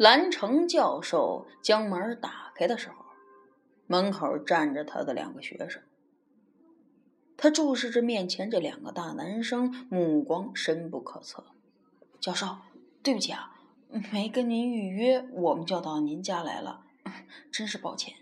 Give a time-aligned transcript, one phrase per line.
[0.00, 3.04] 蓝城教授将门打开的时候，
[3.86, 5.82] 门口站着他的两个学生。
[7.36, 11.44] 他注视着面前这两个大男生，目光深不可测。
[12.18, 12.46] 教授，
[13.02, 13.60] 对不起啊，
[14.10, 16.80] 没跟您预约，我们就到您家来了，
[17.52, 18.14] 真是抱歉。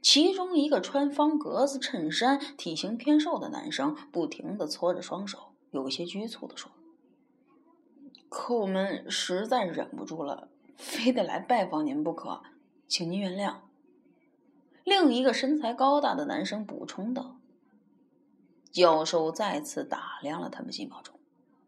[0.00, 6.70] 其中一个穿方格子衬衫、体型偏瘦的男生，不停的搓着双手，有些局促的说。
[8.36, 12.42] 可我们实在忍不住了，非得来拜访您不可，
[12.88, 13.58] 请您原谅。
[14.82, 17.36] 另一个身材高大的男生补充道。
[18.72, 21.14] 教授再次打量了他们几秒钟，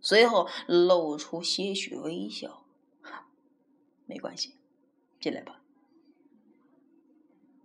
[0.01, 2.65] 随后露出些许微笑
[4.05, 4.57] ：“没关系，
[5.21, 5.61] 进来吧。”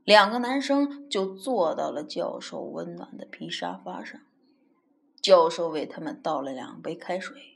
[0.05, 4.21] 两个男生就坐到了教授温暖的皮沙发上，
[5.19, 7.50] 教授为他们倒了两杯开水。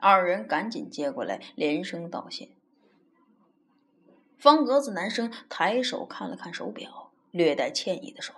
[0.00, 2.50] 二人赶紧接过来，连声道谢。
[4.38, 8.34] 方格子男生抬手看了看手表，略带歉意的说：“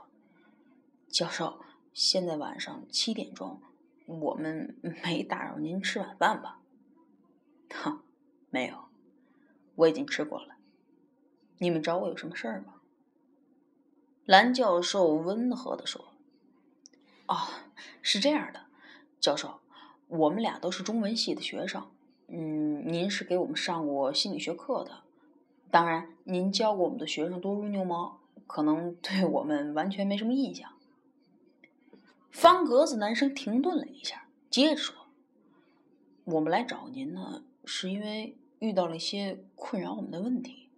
[1.08, 1.60] 教授，
[1.92, 3.60] 现在晚上七点钟，
[4.06, 6.60] 我们没打扰您吃晚饭吧
[7.74, 8.02] ？”“哼，
[8.48, 8.88] 没有，
[9.74, 10.56] 我已经吃过了。
[11.58, 12.76] 你们找我有什么事儿吗？”
[14.24, 16.14] 蓝教授温和的说
[17.28, 17.36] ：“哦，
[18.00, 18.64] 是这样的，
[19.20, 19.59] 教授。”
[20.10, 21.88] 我们俩都是中文系的学生，
[22.26, 25.04] 嗯，您是给我们上过心理学课的，
[25.70, 30.72] 当然，您教过我们的学生多如牛毛，可能对我们完全没什么印象。
[32.32, 34.96] 方格子男生停顿了一下，接着说
[36.24, 40.70] ：“我们来找您呢，是因为遇到了一些困扰我们的问题。”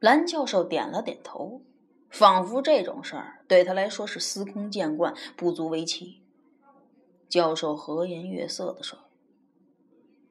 [0.00, 1.60] 蓝教授点了点头，
[2.08, 6.20] 仿佛这种事儿对他来说是司空见惯，不足为奇。
[7.28, 8.98] 教授和颜悦色的说：“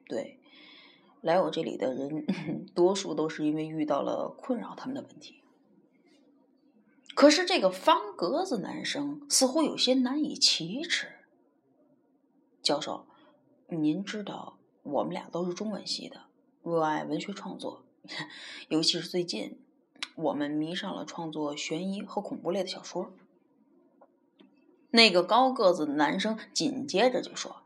[0.08, 0.38] 对，
[1.20, 2.26] 来我这里的人，
[2.74, 5.40] 多数都是因为遇到了困扰他们的问题。
[7.14, 11.08] 可是这个方格子男生似乎有些难以启齿。
[12.62, 13.06] 教授，
[13.68, 16.22] 您知道我们俩都是中文系的，
[16.62, 17.84] 热爱文学创作，
[18.68, 19.60] 尤其是最近，
[20.16, 23.12] 我们迷上了创作悬疑和恐怖类的小说。”
[24.94, 27.56] 那个高个子的男生紧接着就说：“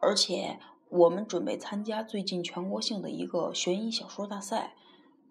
[0.00, 0.58] 而且
[0.88, 4.74] 我们准备参加最近全国性的一个悬疑小说大赛，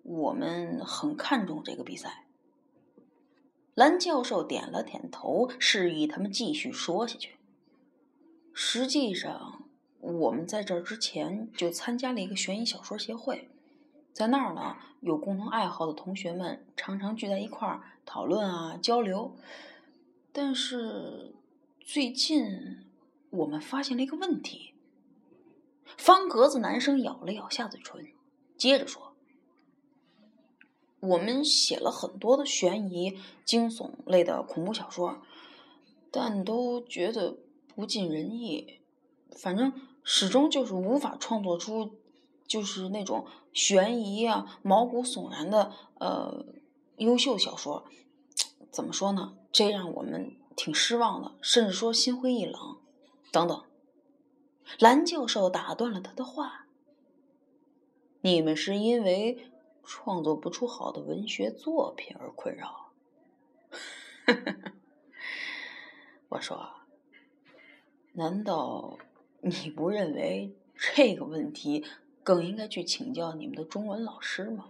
[0.04, 2.28] 我们很看重这个比赛。”
[3.74, 7.38] 蓝教授点了点头，示意他们继续说下去。
[8.54, 9.64] 实际上，
[10.00, 13.50] 我们在这之前就参加了一个悬疑小说协会，
[14.14, 19.36] 在那儿呢，有共同爱好的同学们常常聚在一块儿讨论啊，交流。
[20.32, 21.34] 但是
[21.80, 22.86] 最近
[23.30, 24.74] 我们发现了一个问题。
[25.98, 28.06] 方格子男生咬了咬下嘴唇，
[28.56, 29.16] 接着说
[31.02, 35.20] ：“我们写了很多的悬疑、惊悚类的恐怖小说，
[36.12, 37.40] 但都觉得
[37.76, 38.80] 不尽人意。
[39.36, 39.74] 反正
[40.04, 41.96] 始终就是无法创作出
[42.46, 46.46] 就是那种悬疑啊、毛骨悚然的呃
[46.98, 47.86] 优秀小说。
[48.72, 52.78] 怎么说呢？”这让我们挺失望的，甚至说心灰意冷，
[53.32, 53.64] 等等。
[54.78, 56.68] 蓝教授打断了他的话
[58.22, 59.50] ：“你们是因为
[59.84, 62.92] 创作不出好的文学作品而困扰？”
[66.30, 66.70] 我说
[68.14, 69.00] ：“难道
[69.42, 70.56] 你不认为
[70.96, 71.84] 这个问题
[72.22, 74.70] 更应该去请教你们的中文老师吗？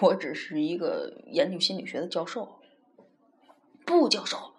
[0.00, 2.48] 我只是一个研究心理学的教授。”
[3.90, 4.54] 不，教授，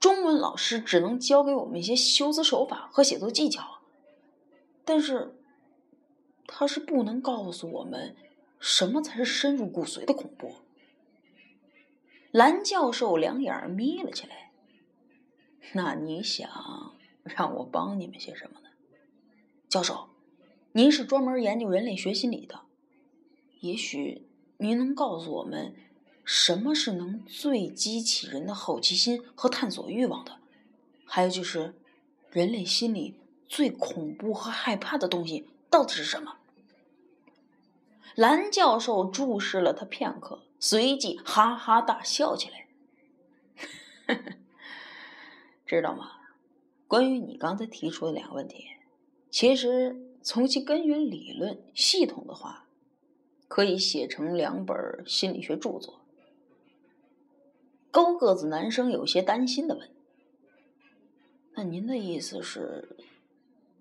[0.00, 3.78] 中文老师只能教给我们一些修辞手法和写作技巧，
[4.84, 5.38] 但是
[6.48, 8.16] 他是不能告诉我们
[8.58, 10.56] 什么才是深入骨髓的恐怖。
[12.32, 14.50] 蓝教授两眼眯了起来。
[15.74, 18.70] 那你想让我帮你们些什么呢？
[19.68, 20.08] 教授，
[20.72, 22.62] 您是专门研究人类学心理的，
[23.60, 24.26] 也许
[24.58, 25.74] 您能告诉我们。
[26.26, 30.38] 什么是能最激起人的好奇心和探索欲望的？
[31.04, 31.76] 还有就是，
[32.30, 33.14] 人类心里
[33.46, 36.38] 最恐怖和害怕的东西到底是什么？
[38.16, 42.66] 蓝教授注视了他片刻，随即哈哈大笑起来。
[45.64, 46.10] 知道吗？
[46.88, 48.64] 关于你刚才提出的两个问题，
[49.30, 52.66] 其实从其根源理论系统的话，
[53.46, 54.76] 可以写成两本
[55.06, 56.00] 心理学著作。
[57.96, 59.88] 高个子男生有些担心的问
[61.56, 62.94] ：“那您的意思是，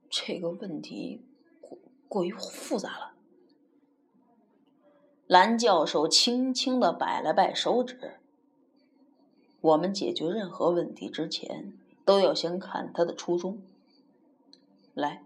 [0.10, 1.26] 这个问题
[1.60, 1.78] 过
[2.08, 3.14] 过于复杂了。
[5.28, 8.22] 蓝教授轻轻的摆了摆手指。
[9.60, 11.74] 我们解决任何问题之前，
[12.06, 13.62] 都要先看他的初衷。
[14.94, 15.26] 来，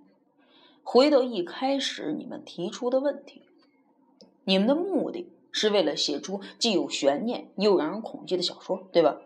[0.81, 3.44] 回到一开始你们提出的问题，
[4.45, 9.19] 你们的目的是为了写出既有悬念又让人恐惧的小说，对吧？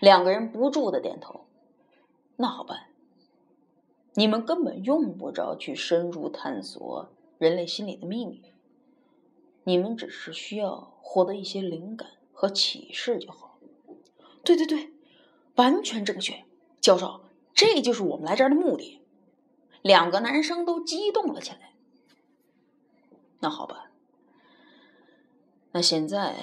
[0.00, 1.46] 两个人不住的点头。
[2.36, 2.88] 那好办，
[4.14, 7.08] 你们根本用不着去深入探索
[7.38, 8.42] 人类心理的秘密，
[9.64, 13.58] 你们只是需要获得一些灵感和启示就好。
[14.44, 14.90] 对对对，
[15.54, 16.44] 完全正确，
[16.80, 17.22] 教授，
[17.54, 19.00] 这就是我们来这儿的目的。
[19.82, 21.72] 两个男生都激动了起来。
[23.40, 23.85] 那好吧，
[25.76, 26.34] 那现在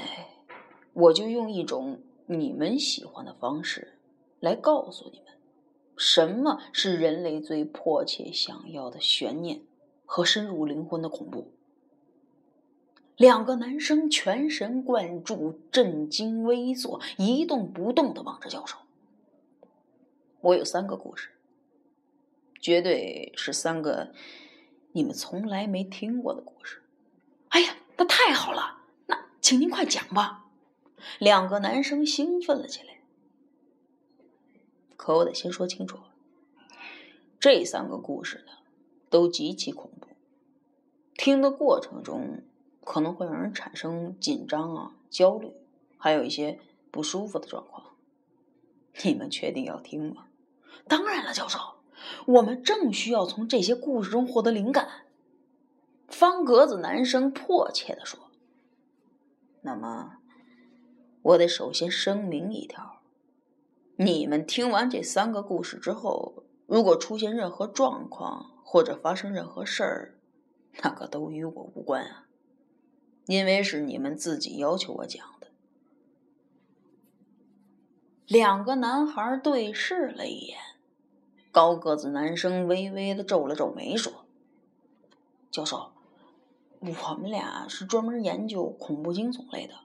[0.93, 3.97] 我就用一种你们喜欢的方式
[4.39, 5.33] 来告诉你们，
[5.97, 9.63] 什么是人类最迫切想要的悬念
[10.05, 11.51] 和深入灵魂的恐怖。
[13.17, 18.77] 两个男生全神贯注、震惊、微坐，一动不动的望着教授。
[20.41, 21.29] 我有三个故事，
[22.61, 24.11] 绝对是三个
[24.91, 26.83] 你们从来没听过的故事。
[27.49, 28.81] 哎呀，那太好了！
[29.43, 30.45] 请您快讲吧。
[31.19, 33.01] 两个男生兴奋了起来。
[34.95, 35.99] 可我得先说清楚，
[37.41, 38.53] 这三个故事呢，
[39.09, 40.07] 都极其恐怖。
[41.15, 42.41] 听的过程中。
[42.85, 45.53] 可能会让人产生紧张啊、焦虑，
[45.97, 46.59] 还有一些
[46.91, 47.95] 不舒服的状况。
[49.03, 50.25] 你们确定要听吗？
[50.89, 51.59] 当然了，教授，
[52.25, 55.05] 我们正需要从这些故事中获得灵感。
[56.09, 58.19] 方格子男生迫切的说
[59.63, 60.17] ：“那么，
[61.21, 63.01] 我得首先声明一条：
[63.95, 70.19] 你们听完这三个故事之后，如果出现任何状况或者发生任何事儿，
[70.83, 72.27] 那可都与我无关啊。”
[73.25, 75.47] 因为是你们自己要求我讲的。
[78.27, 80.59] 两个男孩对视了一眼，
[81.53, 84.25] 高个子男生微微的皱了皱眉，说
[85.49, 85.92] ：“教授，
[86.85, 89.75] 我们俩是专门研究恐怖惊悚类的，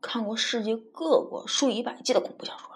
[0.00, 2.70] 看过世界各国数以百计的恐怖小说。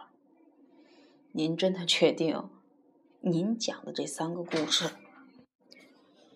[1.33, 2.51] 您真的确定，
[3.21, 4.91] 您讲的这三个故事？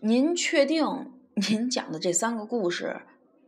[0.01, 3.03] 您确定您讲的这三个故事？”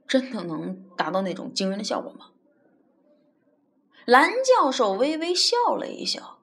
[0.08, 2.32] 真的能达到那种惊人的效果吗？
[4.04, 6.40] 蓝教授微微笑了一笑，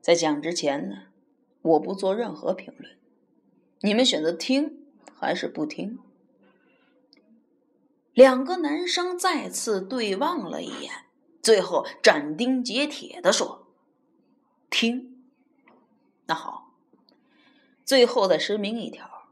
[0.00, 1.08] 在讲之前呢，
[1.60, 2.96] 我不做任何评论，
[3.80, 4.83] 你们选择听
[5.24, 5.98] 还是不听？
[8.12, 11.06] 两个男生再次对望了一眼，
[11.42, 13.66] 最后斩钉截铁的说
[14.68, 15.24] ：“听。”
[16.26, 16.74] 那好，
[17.84, 19.28] 最后再声明一条，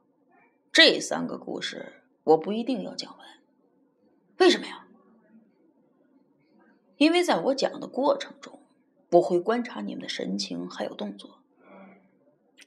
[0.72, 2.02] 这三个故事。
[2.24, 3.26] 我不一定要讲完，
[4.38, 4.86] 为什么呀？
[6.96, 8.60] 因为在我讲的过程中，
[9.10, 11.38] 我会观察你们的神情还有动作。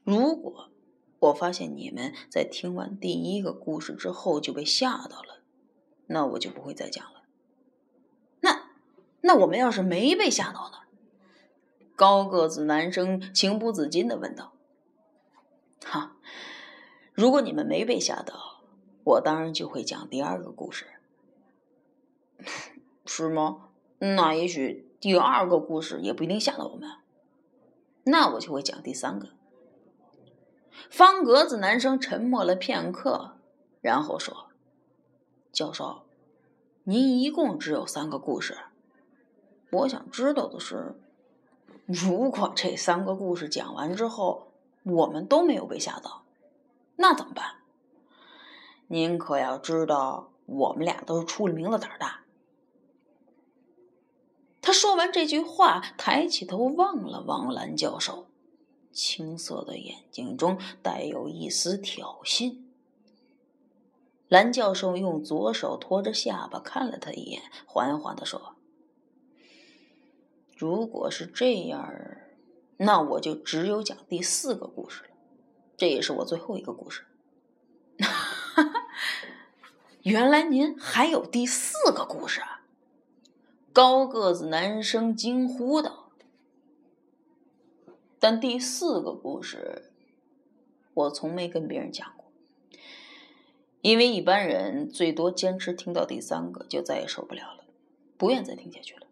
[0.03, 0.69] 如果
[1.25, 5.41] 我发现你们在听完第一个故事之后就被吓到了，
[6.07, 7.23] 那我就不会再讲了。
[8.41, 8.69] 那
[9.21, 10.79] 那我们要是没被吓到呢？
[11.95, 14.53] 高个子男生情不自禁的问道
[15.85, 16.17] ：“哈，
[17.13, 18.53] 如果你们没被吓到。”
[19.05, 20.87] 我当然就会讲第二个故事，
[23.05, 23.69] 是吗？
[23.99, 26.89] 那也许第二个故事也不一定吓到我们。
[28.05, 29.34] 那我就会讲第三个。
[30.89, 33.37] 方格子男生沉默了片刻，
[33.81, 34.47] 然后说
[35.51, 36.03] ：“教授，
[36.83, 38.57] 您一共只有三个故事。
[39.71, 40.95] 我想知道的是，
[41.85, 44.51] 如果这三个故事讲完之后，
[44.83, 46.23] 我们都没有被吓到，
[46.95, 47.55] 那怎么办？”
[48.87, 52.21] 您可要知道，我们俩都是出了名的胆大。
[54.61, 58.27] 他说完这句话，抬起头望了望蓝教授，
[58.95, 62.57] 青涩的眼睛中带有一丝挑衅。
[64.27, 68.55] 蓝教授用左手托着下巴看了他一眼，缓缓的说
[70.57, 71.93] ：“如果是这样，
[72.77, 75.09] 那我就只有讲第四个故事了，
[75.77, 77.03] 这也是我最后一个故事。”
[77.99, 78.87] 哈哈
[80.01, 82.41] 原来您还有第四个故事！
[83.73, 86.04] 高个子男生惊呼道。
[88.27, 89.91] 但第四个故事，
[90.95, 92.25] 我从没跟别人讲过，
[93.81, 97.65] 因为一般人最多坚持听到第三个就再也受不了了，
[98.17, 99.05] 不愿再听下去了。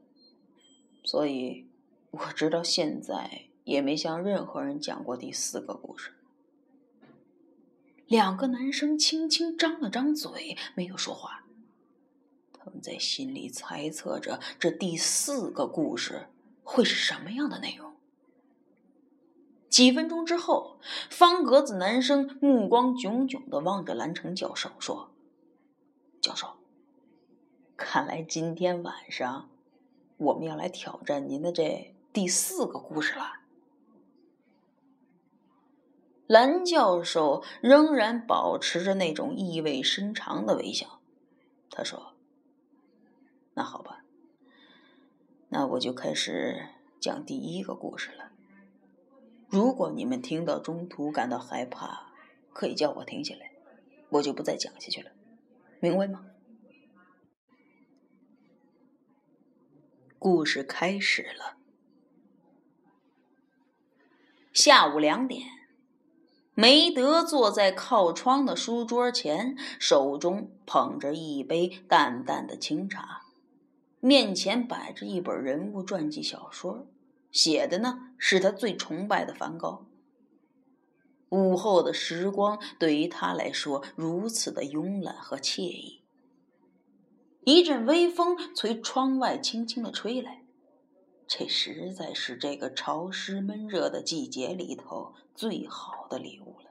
[1.04, 1.68] 所以，
[2.10, 6.14] 我直到现在也没向任何人讲过第四个故事。
[8.08, 11.46] 两个男生轻轻张了张嘴，没有说话。
[12.52, 16.30] 他们在心里猜测着这第四个故事
[16.64, 17.93] 会是什么样的内容。
[19.74, 20.78] 几分钟之后，
[21.10, 25.10] 方格子男生目光炯炯的望着蓝城教授说
[26.22, 26.58] ：“教授，
[27.76, 29.50] 看来今天晚上
[30.18, 33.40] 我们要来挑战您的这第四个故事了。”
[36.30, 41.00] 蓝教授仍然保持着那种意味深长的微笑。
[41.72, 42.14] 他说
[43.56, 44.06] ：“那好吧，
[45.50, 46.68] 那我就开始
[47.00, 48.23] 讲第一个故事了。
[49.54, 52.12] 如果你们听到中途感到害怕，
[52.54, 53.52] 可以叫我停下来，
[54.10, 55.12] 我就不再讲下去了，
[55.80, 56.26] 明白吗？”
[60.18, 61.58] 故事开始了。
[64.52, 65.48] 下午两点。
[66.56, 73.22] 梅德坐在靠窗的书桌前，手中捧着一杯淡淡的清茶，
[74.00, 76.88] 面前摆着一本人物传记小说，
[77.34, 79.86] 写的呢是他最崇拜的梵高。
[81.30, 86.02] 午后的时光对于他来说如此的慵懒和惬意。
[87.44, 90.46] 一阵微风从窗外轻轻的吹来，
[91.28, 96.70] 这实在是这个潮湿闷热的季节里头最好的礼物了。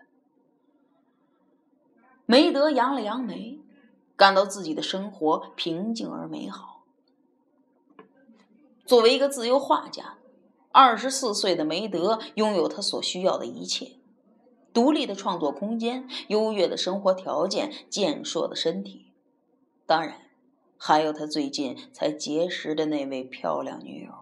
[2.24, 3.60] 梅德扬了扬眉，
[4.16, 6.84] 感到自己的生活平静而美好。
[8.86, 10.16] 作为一个自由画家，
[10.72, 13.96] 二十四岁的梅德拥有他所需要的一切：
[14.72, 19.12] 独立的创作空间、优越的生活条件、健硕的身体，
[19.84, 20.16] 当然，
[20.78, 24.12] 还有他最近才结识的那位漂亮女友。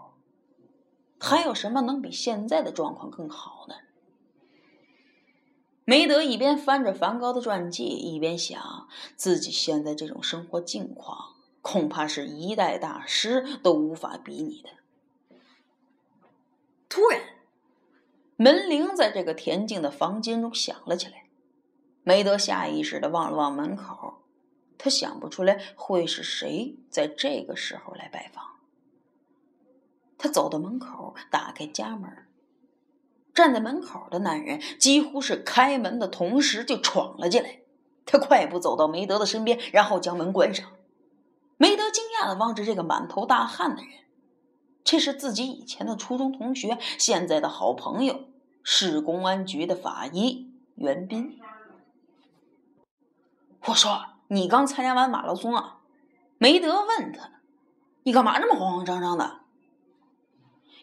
[1.20, 3.74] 还有什么能比现在的状况更好呢？
[5.84, 14.70] 梅德一边翻着梵高的传记，一边想：自己现在这种生活境况，恐怕是一代大师都无法比拟的。
[16.90, 17.20] 突然，
[18.36, 21.26] 门铃在这个恬静的房间中响了起来。
[22.02, 24.24] 梅德下意识的望了望门口，
[24.76, 28.44] 他想不出来会是谁在这个时候来拜访。
[30.18, 32.10] 他走到门口，打开家门。
[33.32, 37.60] 站在门口的男人几乎是开门的同时就闯了进来。
[38.04, 40.66] 他快步走到梅德的身边，然后将门关上。
[41.56, 43.92] 梅德惊讶的望着这个满头大汗的人，
[44.82, 48.24] 这是自己以前的初中同学，现在的好朋友，
[48.62, 51.38] 市公安局的法医袁斌。
[53.66, 55.80] 我说：“你刚参加完马拉松啊？”
[56.38, 57.40] 梅德问他
[58.04, 59.40] ：“你干嘛这么慌慌张张的？”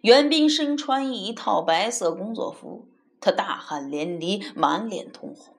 [0.01, 2.87] 袁斌身穿一套白色工作服，
[3.19, 5.55] 他大汗淋漓，满脸通红。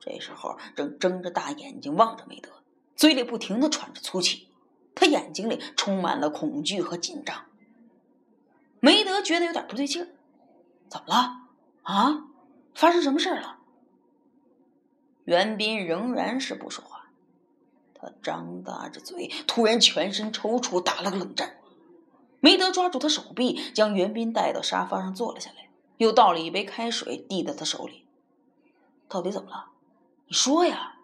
[0.00, 2.50] 这时候正睁着大眼睛望着梅德，
[2.96, 4.48] 嘴里不停的喘着粗气，
[4.96, 7.44] 他眼睛里充满了恐惧和紧张。
[8.84, 10.08] 梅德觉得有点不对劲儿，
[10.88, 11.42] 怎么了？
[11.84, 12.24] 啊？
[12.74, 13.60] 发生什么事了？
[15.22, 17.06] 袁斌仍然是不说话，
[17.94, 21.58] 他张大着嘴，突然全身抽搐，打了个冷战。
[22.40, 28.04] 梅德抓住他手臂，将袁斌带到沙发上坐了下来，又倒了一杯开水递到他手里。
[29.08, 29.66] 到底怎么了？
[30.26, 30.96] 你说呀！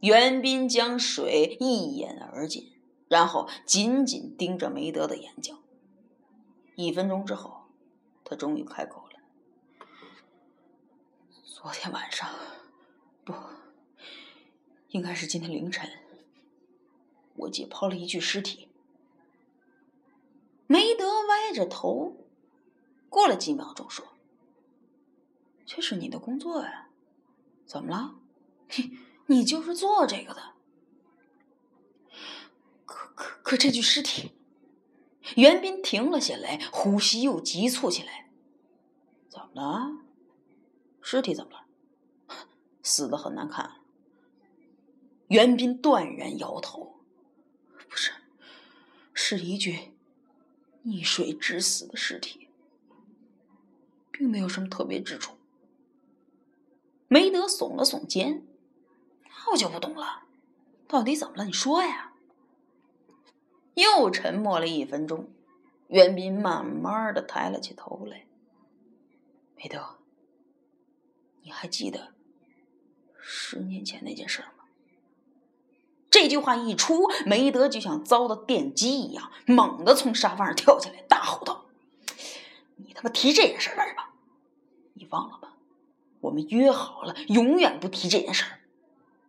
[0.00, 2.70] 袁斌将水一饮而尽，
[3.08, 5.56] 然后紧紧盯着梅德的眼睛。
[6.76, 7.62] 一分钟之后，
[8.22, 9.86] 他终于开口了
[11.42, 12.28] ：“昨天晚上，
[13.24, 13.32] 不，
[14.88, 15.90] 应该是今天凌晨，
[17.34, 18.68] 我解剖了一具尸体。”
[20.68, 22.14] 梅德歪着头，
[23.08, 24.06] 过了几秒钟说
[25.64, 26.90] ：“这是你的工作呀，
[27.64, 28.16] 怎么了？
[28.76, 30.52] 你你就是做这个的。
[32.84, 34.32] 可可可，这具尸体……”
[35.34, 38.30] 袁斌停了下来，呼吸又急促起来。
[39.28, 40.04] 怎么了？
[41.02, 41.66] 尸体怎么了？
[42.82, 43.80] 死的很难看。
[45.28, 47.00] 袁斌断然摇头
[47.90, 48.12] ：“不是，
[49.12, 49.92] 是一具……”
[50.86, 52.48] 溺水致死的尸体，
[54.12, 55.34] 并没有什么特别之处。
[57.08, 58.46] 梅德耸了耸肩，
[59.24, 60.22] 那我就不懂了，
[60.86, 61.44] 到底怎么了？
[61.44, 62.05] 你说呀。
[63.76, 65.28] 又沉默了一分钟，
[65.88, 68.24] 袁斌慢慢的抬了起头来。
[69.54, 69.96] 梅德，
[71.42, 72.14] 你还记得
[73.20, 74.64] 十年前那件事吗？
[76.08, 81.66] 这句话一出，梅德就像遭到电击一样，猛地从沙发上跳起来，大吼道
[82.76, 84.02] ：“你他妈提这件事干什么？
[84.94, 85.52] 你忘了吗？
[86.20, 88.46] 我们约好了，永远不提这件事。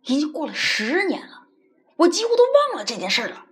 [0.04, 1.46] 已经过了十年了，
[1.96, 3.44] 我几乎都忘了这件事了。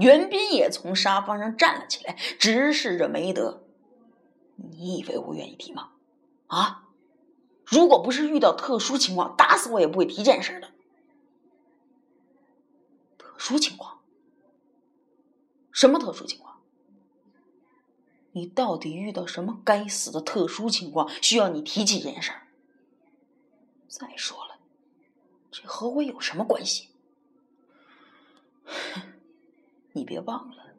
[0.00, 3.64] 袁斌也从沙发上站了起来，直视着梅德
[4.56, 5.90] ：“你以为我愿意提吗？
[6.46, 6.88] 啊？
[7.64, 10.68] 如果不是遇到特殊情况，打死我也不会提这件事的。
[13.16, 14.00] 特殊情况？
[15.70, 16.60] 什么特殊情况？
[18.32, 22.48] 你到底遇到什么该死的特殊情况，需要你提起这件事儿？
[23.88, 24.58] 再说了，
[25.50, 26.89] 这和我有什么关系？
[29.92, 30.74] 你别忘了，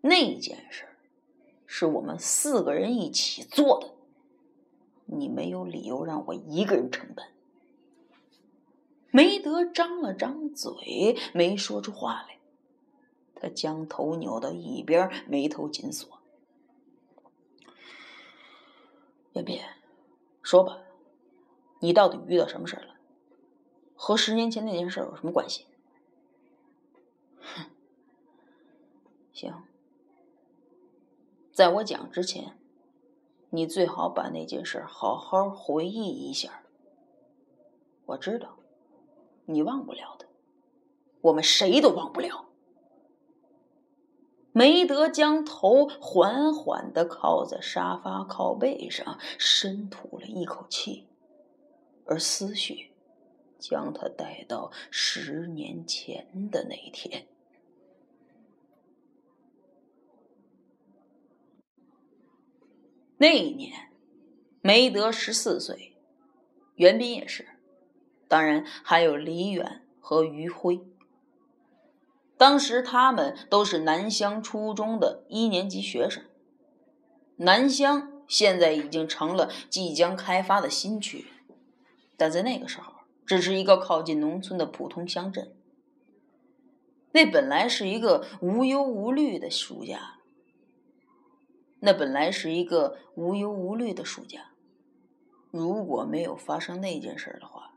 [0.00, 0.86] 那件事
[1.66, 3.94] 是我们四个人一起做的。”
[5.12, 7.32] 你没有理由让我一个人承担。
[9.10, 12.38] 梅德张了张嘴，没说出话来。
[13.34, 16.20] 他将头扭到一边，眉头紧锁。
[19.32, 19.60] 袁斌，
[20.42, 20.78] 说吧，
[21.80, 22.94] 你到底遇到什么事了？
[23.96, 25.66] 和十年前那件事有什么关系？
[29.40, 29.64] 行，
[31.50, 32.58] 在我讲之前。
[33.52, 36.62] 你最好把那件事好好回忆一下。
[38.06, 38.58] 我知道，
[39.46, 40.26] 你忘不了的，
[41.20, 42.46] 我们谁都忘不了。
[44.52, 51.08] 梅德将头缓缓的靠在沙发靠背上，深吐了一口气，
[52.04, 52.92] 而思绪
[53.58, 57.26] 将他带到十年前的那天。
[63.22, 63.90] 那一年，
[64.62, 65.94] 梅德十四岁，
[66.76, 67.48] 袁斌也是，
[68.26, 70.80] 当然还有李远和余辉。
[72.38, 76.24] 当时他们都是南乡初中的一年级学生。
[77.36, 81.26] 南乡现在已经成了即将开发的新区，
[82.16, 82.94] 但在那个时候，
[83.26, 85.52] 只是一个靠近农村的普通乡镇。
[87.12, 90.19] 那本来是一个无忧无虑的暑假。
[91.80, 94.52] 那本来是一个无忧无虑的暑假，
[95.50, 97.74] 如果没有发生那件事的话，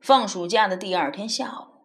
[0.00, 1.84] 放暑假的第二天下午，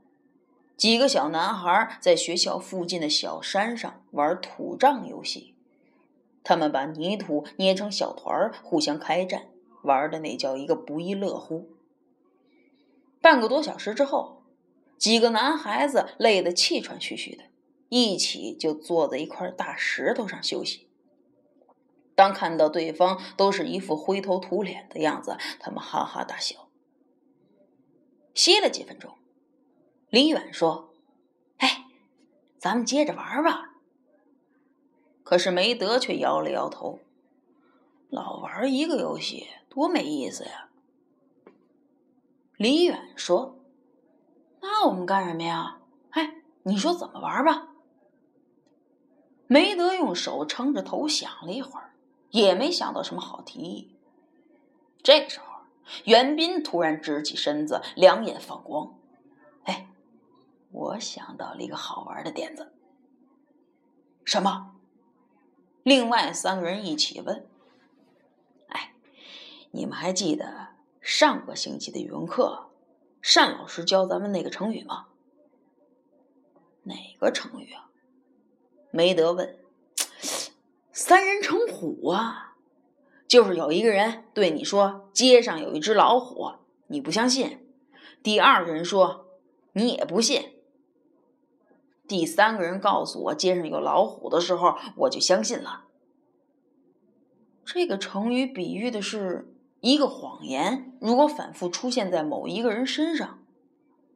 [0.77, 5.55] 几个小男孩在学校附近的小山上玩土仗游戏。
[6.43, 9.49] 他们把泥土捏成小团儿，互相开战，
[9.83, 11.69] 玩的那叫一个不亦乐乎。
[13.21, 14.43] 半个多小时之后，
[14.97, 17.43] 几个男孩子累得气喘吁吁的。
[17.89, 20.87] 一起就坐在一块大石头上休息。
[22.15, 26.67] 当看到对方都是一副灰头土脸的样子，他们哈哈大笑。
[28.33, 29.15] 歇了几分钟，
[30.09, 30.93] 李远说
[31.57, 31.85] ：“哎，
[32.57, 33.73] 咱们接着玩吧。”
[35.23, 36.99] 可是梅德却摇了摇头
[38.09, 40.69] ：“老玩一个游戏多没意思呀。”
[42.57, 43.59] 李远说
[44.61, 45.79] ：“那我们干什么呀？
[46.09, 47.67] 哎，你说怎么玩吧？”
[49.51, 51.95] 梅德用手撑着头想了一会儿，
[52.29, 53.95] 也没想到什么好提议。
[55.01, 55.63] 这个时候，
[56.05, 58.95] 袁斌突然直起身子，两眼放光
[59.65, 59.89] ：“哎，
[60.71, 62.71] 我想到了一个好玩的点子。
[64.23, 64.75] ”“什么？”
[65.81, 67.47] 另外三个人一起问。
[68.69, 68.93] “哎，
[69.71, 72.69] 你们还记得上个星期的语文课，
[73.33, 75.07] 单老师教咱们那个成语吗
[76.85, 77.88] ？”“哪个成语啊？”
[78.91, 79.57] 梅德问
[80.91, 82.55] ：“三人成虎啊，
[83.27, 86.53] 就是有一个人对你说街上有一只老虎，
[86.87, 87.59] 你不相信；
[88.23, 89.27] 第二个人说
[89.73, 90.41] 你也不信；
[92.07, 95.85] 第三个人告诉我街上有老虎的时候，我就相信了。”
[97.63, 103.43] 这个成语比喻的是一个谎言，如果反复出现在某一个人身上，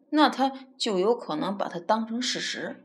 [0.09, 2.83] 那他就有可能把它当成事实。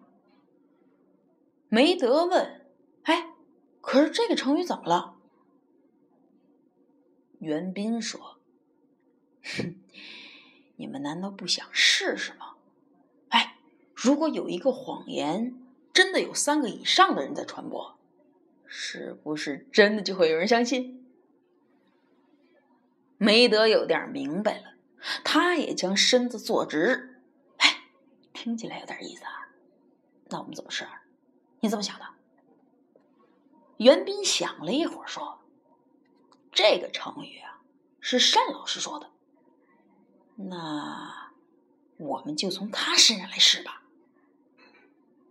[1.68, 2.66] 梅德问
[3.04, 3.35] ：“哎，
[3.81, 5.16] 可是这个成语怎么了？”
[7.40, 8.38] 袁斌说
[9.44, 9.76] ：“哼，
[10.76, 12.54] 你们难道不想试试吗？
[13.28, 13.59] 哎，
[13.94, 15.54] 如果有一个谎言
[15.92, 17.98] 真的有三个以上的人在传播，
[18.66, 21.07] 是不是真的就会有人相信？”
[23.18, 24.74] 梅德有点明白了，
[25.24, 27.20] 他也将身子坐直。
[27.57, 27.83] 哎，
[28.33, 29.50] 听起来有点意思啊，
[30.31, 30.87] 那我们怎么试？
[31.60, 32.06] 你怎么想的？
[33.78, 35.38] 袁斌想了一会儿，说
[36.50, 37.60] ：“这个成语啊，
[38.00, 39.10] 是单老师说的。
[40.36, 41.32] 那
[41.96, 43.82] 我们就从他身上来试吧。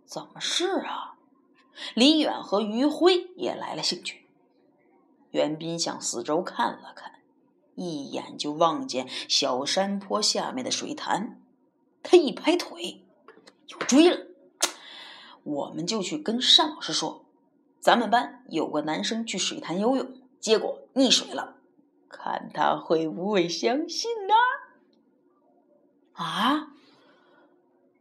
[0.04, 1.16] 怎么试啊？”
[1.94, 4.26] 李远和于辉也来了兴趣。
[5.30, 7.20] 袁斌向四周看了看，
[7.74, 11.40] 一眼就望见小山坡下面的水潭。
[12.02, 13.04] 他一拍腿，
[13.68, 14.27] 又追了。
[15.48, 17.24] 我们就去跟单老师说，
[17.80, 21.56] 咱们班有个男生去水潭游泳，结果溺水了，
[22.06, 24.34] 看他会不会相信呢？
[26.12, 26.74] 啊！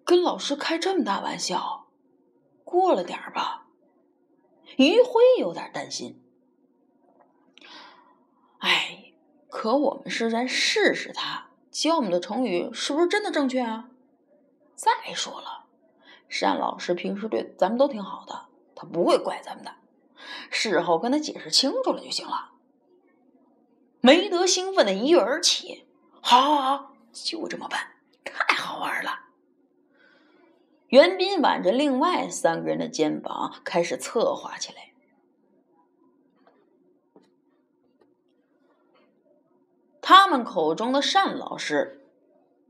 [0.04, 1.88] 跟老师开这么大玩笑，
[2.66, 3.68] 过了点儿吧？
[4.76, 6.22] 于辉有点担心。
[8.60, 9.14] 哎，
[9.50, 13.90] 可我们是在试试他教我们的成语是不是真的正确啊？
[14.76, 15.57] 再说了，
[16.30, 19.74] 单老师平时对咱们都挺好的，他不会怪咱们的。
[20.50, 22.52] 事后跟他解释清楚了就行了。
[24.02, 25.86] 梅德兴奋的一跃而起，
[26.22, 27.80] 好，好，好，就这么办，
[28.24, 29.26] 太好玩了。
[30.88, 34.94] 袁斌挽着另外三个人的肩膀，开始策划起来。
[40.02, 42.06] 他们口中的单老师，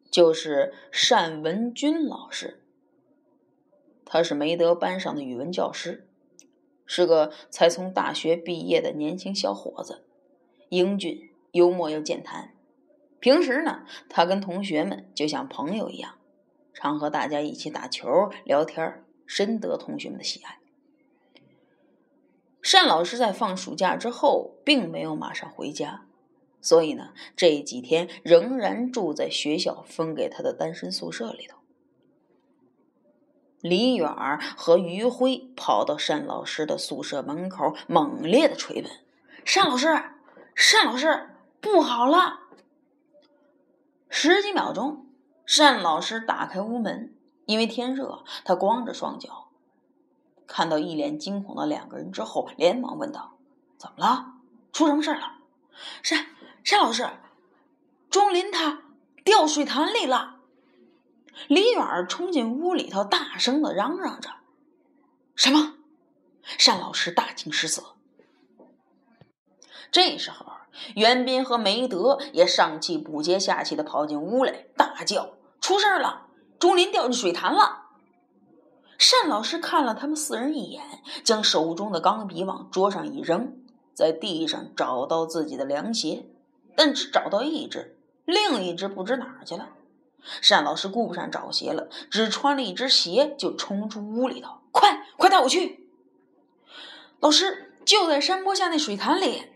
[0.09, 0.73] 就是
[1.09, 2.63] 单文军老师。
[4.09, 6.07] 他是梅德班上的语文教师，
[6.85, 10.05] 是个才从大学毕业的年轻小伙子，
[10.69, 12.53] 英俊、幽默又健谈。
[13.19, 16.15] 平时呢，他跟同学们就像朋友一样。
[16.73, 20.59] 常和大家一起打球聊天，深得同学们的喜爱。
[22.61, 26.05] 单老师在放暑假之后，并没有马上回家，
[26.61, 31.56] 所以呢，这几天仍然住在学校分给他的单身宿舍里头。
[33.61, 34.09] 李远
[34.55, 38.91] 和于辉跑到单老师的宿舍门口，猛烈的捶门
[39.45, 42.41] ：“单老师，单老师，不好了！”
[44.09, 45.05] 十几秒钟。
[45.57, 47.15] 单老师打开屋门，
[47.45, 49.47] 因为天热，他光着双脚。
[50.45, 53.37] 看到一脸惊恐的两个人之后，连忙问道
[53.79, 54.33] ：“怎么了？
[54.73, 55.37] 出什么事了
[56.07, 56.25] ？”“单
[56.63, 57.09] 单老师，
[58.09, 58.81] 钟林他
[59.23, 60.35] 掉水潭里了！”
[61.47, 64.29] 李远冲进屋里头，大声的嚷嚷着
[65.35, 65.75] ：“什么？”
[66.65, 67.95] 单老师大惊失色。
[69.91, 70.45] 这时候，
[70.95, 75.33] 袁斌和梅德也上气不接下气的跑进屋来，大叫。
[75.61, 76.27] 出事了！
[76.59, 77.83] 钟林掉进水潭了。
[78.97, 80.83] 单老师看了他们四人一眼，
[81.23, 83.57] 将手中的钢笔往桌上一扔，
[83.93, 86.25] 在地上找到自己的凉鞋，
[86.75, 89.69] 但只找到一只，另一只不知哪儿去了。
[90.41, 95.87] 单老师顾不上找鞋了，只穿了一只鞋就冲出屋里头：“快，快带我去！”
[97.19, 99.51] 老师就在山坡下那水潭里。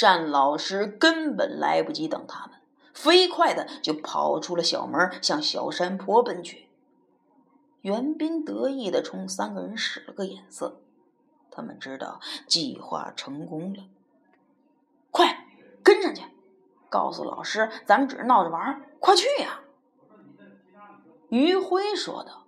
[0.00, 2.58] 单老师根本来不及等他们。
[2.92, 6.68] 飞快的就跑出了小门，向小山坡奔去。
[7.80, 10.80] 袁斌得意的冲三个人使了个眼色，
[11.50, 13.82] 他们知道计划成功了。
[16.94, 19.62] 告诉老师咱们只是闹着玩，快去呀！
[21.28, 22.46] 于辉说道。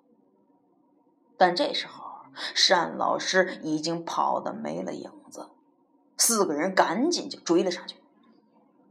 [1.36, 2.04] 但这时候，
[2.68, 5.48] 单老师已经跑得没了影子，
[6.16, 7.96] 四个人赶紧就追了上去。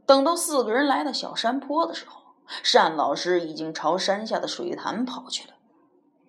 [0.04, 2.20] 等到四个人来到小山坡的时候，
[2.74, 5.54] 单老师已经朝山下的水潭跑去了。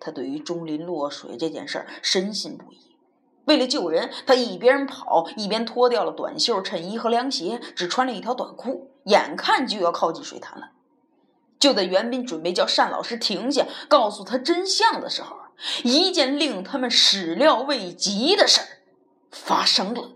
[0.00, 2.87] 他对于钟林落水这件事深信不疑。
[3.48, 10.72] 为了救人，他一边跑一边脱掉了短袖衬衣和凉鞋，只穿了一条短裤，眼看就要靠近水潭了。
[11.58, 15.34] 就在袁斌准备叫单老师停下，告诉他真相的时候，
[15.82, 18.68] 一件令他们始料未及的事儿
[19.32, 20.10] 发生了。